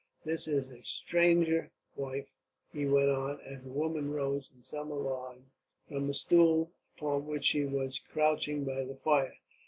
[0.25, 2.25] "This is a stranger, wife,"
[2.73, 5.51] he went on, as a woman rose, in some alarm,
[5.87, 9.35] from a stool upon which she was crouching by the fire.